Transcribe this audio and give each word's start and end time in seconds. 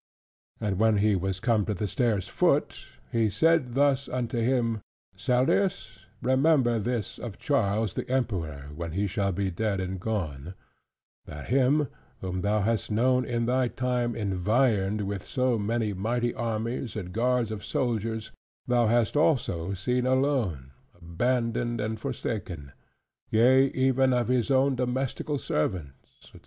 And 0.59 0.79
when 0.79 0.97
he 0.97 1.15
was 1.15 1.39
come 1.39 1.63
to 1.65 1.75
the 1.75 1.87
stair's 1.87 2.27
foot, 2.27 2.87
he 3.11 3.29
said 3.29 3.75
thus 3.75 4.09
unto 4.09 4.39
him: 4.39 4.81
"Seldius, 5.15 6.05
remember 6.23 6.79
this 6.79 7.19
of 7.19 7.37
Charles 7.37 7.93
the 7.93 8.09
Emperor, 8.09 8.69
when 8.75 8.93
he 8.93 9.05
shall 9.05 9.31
be 9.31 9.51
dead 9.51 9.79
and 9.79 9.99
gone, 9.99 10.55
that 11.27 11.49
him, 11.49 11.87
whom 12.19 12.41
thou 12.41 12.61
hast 12.61 12.89
known 12.89 13.25
in 13.25 13.45
thy 13.45 13.67
time 13.67 14.15
environed 14.15 15.01
with 15.01 15.23
so 15.23 15.59
many 15.59 15.93
mighty 15.93 16.33
armies 16.33 16.95
and 16.95 17.13
guards 17.13 17.51
of 17.51 17.63
soldiers, 17.63 18.31
thou 18.65 18.87
hast 18.87 19.15
also 19.15 19.75
seen 19.75 20.07
alone, 20.07 20.71
abandoned, 20.95 21.79
and 21.79 21.99
forsaken, 21.99 22.71
yea 23.29 23.67
even 23.67 24.13
of 24.13 24.29
his 24.29 24.49
own 24.49 24.73
domestical 24.73 25.37
servants, 25.37 26.31
&c. 26.33 26.39